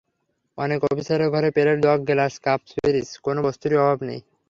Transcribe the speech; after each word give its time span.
অনেক 0.57 0.79
অফিসারের 0.85 1.29
ঘরে 1.29 1.49
প্লেট, 1.51 1.77
জগ, 1.83 1.99
গ্লাস, 2.05 2.33
কাপ-পিরিচ 2.39 3.09
কোনো 3.25 3.39
বস্তুরই 3.43 3.77
অভাব 3.77 3.99
নেই। 4.03 4.19